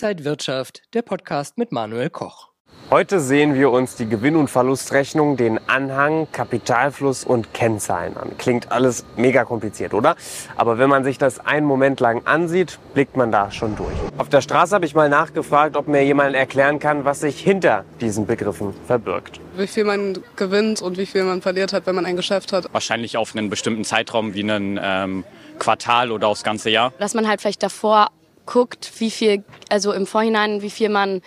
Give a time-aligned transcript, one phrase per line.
[0.00, 2.50] Inside Wirtschaft, der Podcast mit Manuel Koch.
[2.88, 8.38] Heute sehen wir uns die Gewinn- und Verlustrechnung, den Anhang, Kapitalfluss und Kennzahlen an.
[8.38, 10.14] Klingt alles mega kompliziert, oder?
[10.56, 13.92] Aber wenn man sich das einen Moment lang ansieht, blickt man da schon durch.
[14.18, 17.84] Auf der Straße habe ich mal nachgefragt, ob mir jemand erklären kann, was sich hinter
[18.00, 19.40] diesen Begriffen verbirgt.
[19.56, 22.72] Wie viel man gewinnt und wie viel man verliert hat, wenn man ein Geschäft hat.
[22.72, 25.24] Wahrscheinlich auf einen bestimmten Zeitraum wie einen ähm,
[25.58, 26.92] Quartal oder aufs ganze Jahr.
[27.00, 28.12] Dass man halt vielleicht davor
[28.48, 31.20] guckt, wie viel, also im Vorhinein, wie viel man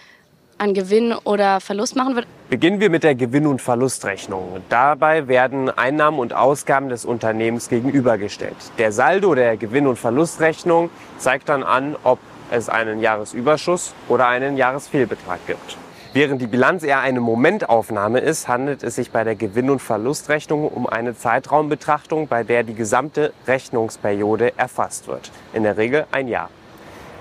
[0.58, 2.28] an Gewinn oder Verlust machen wird.
[2.50, 4.62] Beginnen wir mit der Gewinn- und Verlustrechnung.
[4.70, 8.58] Dabei werden Einnahmen und Ausgaben des Unternehmens gegenübergestellt.
[8.78, 12.20] Der Saldo der Gewinn- und Verlustrechnung zeigt dann an, ob
[12.52, 15.78] es einen Jahresüberschuss oder einen Jahresfehlbetrag gibt.
[16.14, 20.68] Während die Bilanz eher eine Momentaufnahme ist, handelt es sich bei der Gewinn- und Verlustrechnung
[20.68, 25.32] um eine Zeitraumbetrachtung, bei der die gesamte Rechnungsperiode erfasst wird.
[25.54, 26.50] In der Regel ein Jahr.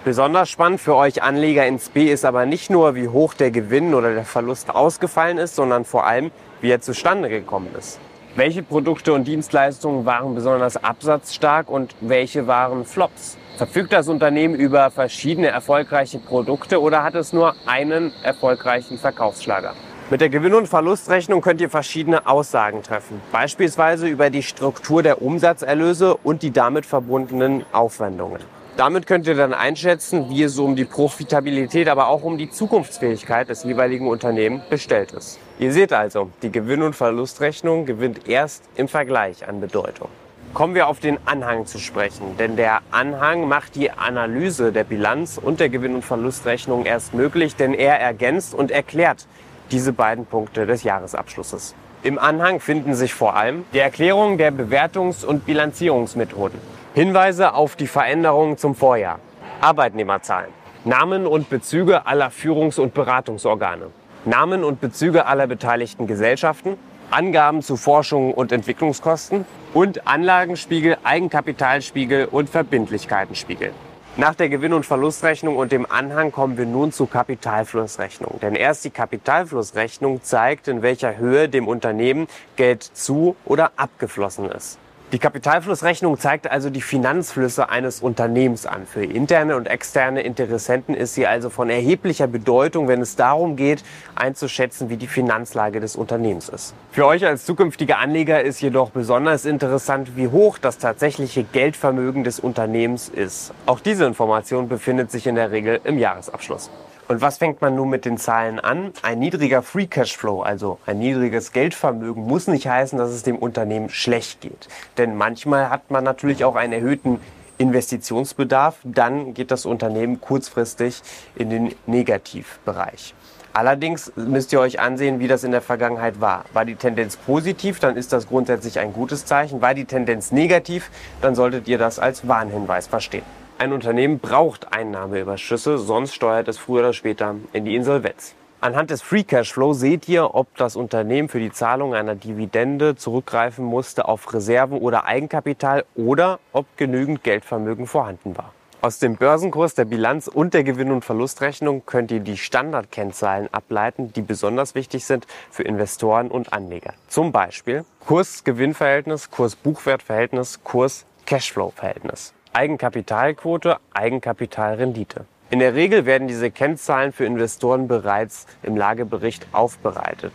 [0.02, 3.92] Besonders spannend für euch Anleger ins B ist aber nicht nur, wie hoch der Gewinn
[3.92, 6.30] oder der Verlust ausgefallen ist, sondern vor allem,
[6.62, 8.00] wie er zustande gekommen ist.
[8.34, 13.36] Welche Produkte und Dienstleistungen waren besonders absatzstark und welche waren Flops?
[13.58, 19.74] Verfügt das Unternehmen über verschiedene erfolgreiche Produkte oder hat es nur einen erfolgreichen Verkaufsschlager?
[20.08, 25.20] Mit der Gewinn- und Verlustrechnung könnt ihr verschiedene Aussagen treffen, beispielsweise über die Struktur der
[25.20, 28.40] Umsatzerlöse und die damit verbundenen Aufwendungen.
[28.80, 33.50] Damit könnt ihr dann einschätzen, wie es um die Profitabilität, aber auch um die Zukunftsfähigkeit
[33.50, 35.38] des jeweiligen Unternehmens bestellt ist.
[35.58, 40.08] Ihr seht also, die Gewinn- und Verlustrechnung gewinnt erst im Vergleich an Bedeutung.
[40.54, 45.36] Kommen wir auf den Anhang zu sprechen, denn der Anhang macht die Analyse der Bilanz
[45.36, 49.26] und der Gewinn- und Verlustrechnung erst möglich, denn er ergänzt und erklärt
[49.70, 51.74] diese beiden Punkte des Jahresabschlusses.
[52.02, 56.58] Im Anhang finden sich vor allem die Erklärung der Bewertungs- und Bilanzierungsmethoden,
[56.92, 59.20] Hinweise auf die Veränderungen zum Vorjahr,
[59.60, 60.50] Arbeitnehmerzahlen,
[60.84, 63.90] Namen und Bezüge aller Führungs- und Beratungsorgane,
[64.24, 66.76] Namen und Bezüge aller beteiligten Gesellschaften,
[67.12, 73.70] Angaben zu Forschung und Entwicklungskosten und Anlagenspiegel, Eigenkapitalspiegel und Verbindlichkeitenspiegel.
[74.16, 78.40] Nach der Gewinn- und Verlustrechnung und dem Anhang kommen wir nun zur Kapitalflussrechnung.
[78.42, 82.26] Denn erst die Kapitalflussrechnung zeigt, in welcher Höhe dem Unternehmen
[82.56, 84.80] Geld zu oder abgeflossen ist.
[85.12, 88.86] Die Kapitalflussrechnung zeigt also die Finanzflüsse eines Unternehmens an.
[88.86, 93.82] Für interne und externe Interessenten ist sie also von erheblicher Bedeutung, wenn es darum geht,
[94.14, 96.74] einzuschätzen, wie die Finanzlage des Unternehmens ist.
[96.92, 102.38] Für euch als zukünftige Anleger ist jedoch besonders interessant, wie hoch das tatsächliche Geldvermögen des
[102.38, 103.52] Unternehmens ist.
[103.66, 106.70] Auch diese Information befindet sich in der Regel im Jahresabschluss.
[107.10, 108.92] Und was fängt man nun mit den Zahlen an?
[109.02, 113.88] Ein niedriger Free Cashflow, also ein niedriges Geldvermögen, muss nicht heißen, dass es dem Unternehmen
[113.88, 114.68] schlecht geht.
[114.96, 117.18] Denn manchmal hat man natürlich auch einen erhöhten
[117.58, 118.76] Investitionsbedarf.
[118.84, 121.02] Dann geht das Unternehmen kurzfristig
[121.34, 123.16] in den Negativbereich.
[123.52, 126.44] Allerdings müsst ihr euch ansehen, wie das in der Vergangenheit war.
[126.52, 129.60] War die Tendenz positiv, dann ist das grundsätzlich ein gutes Zeichen.
[129.60, 133.39] War die Tendenz negativ, dann solltet ihr das als Warnhinweis verstehen.
[133.60, 138.34] Ein Unternehmen braucht Einnahmeüberschüsse, sonst steuert es früher oder später in die Insolvenz.
[138.62, 143.62] Anhand des Free Cashflow seht ihr, ob das Unternehmen für die Zahlung einer Dividende zurückgreifen
[143.62, 148.54] musste auf Reserven oder Eigenkapital oder ob genügend Geldvermögen vorhanden war.
[148.80, 154.10] Aus dem Börsenkurs, der Bilanz und der Gewinn- und Verlustrechnung könnt ihr die Standardkennzahlen ableiten,
[154.14, 156.94] die besonders wichtig sind für Investoren und Anleger.
[157.08, 162.32] Zum Beispiel Kurs-Gewinn-Verhältnis, Kurs-Buchwert-Verhältnis, Kurs-Cashflow-Verhältnis.
[162.52, 165.24] Eigenkapitalquote, Eigenkapitalrendite.
[165.50, 170.32] In der Regel werden diese Kennzahlen für Investoren bereits im Lagebericht aufbereitet.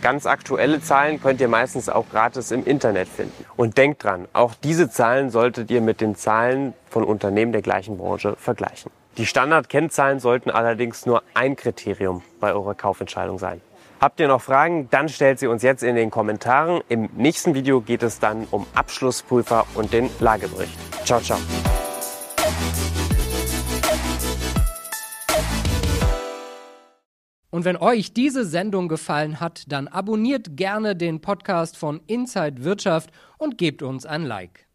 [0.00, 3.44] Ganz aktuelle Zahlen könnt ihr meistens auch gratis im Internet finden.
[3.56, 7.98] Und denkt dran, auch diese Zahlen solltet ihr mit den Zahlen von Unternehmen der gleichen
[7.98, 8.92] Branche vergleichen.
[9.16, 13.60] Die Standardkennzahlen sollten allerdings nur ein Kriterium bei eurer Kaufentscheidung sein.
[14.00, 14.88] Habt ihr noch Fragen?
[14.90, 16.82] Dann stellt sie uns jetzt in den Kommentaren.
[16.88, 20.87] Im nächsten Video geht es dann um Abschlussprüfer und den Lagebericht.
[21.08, 21.38] Ciao, ciao.
[27.48, 33.08] Und wenn euch diese Sendung gefallen hat, dann abonniert gerne den Podcast von Inside Wirtschaft
[33.38, 34.67] und gebt uns ein Like.